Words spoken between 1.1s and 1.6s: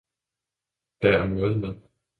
er måde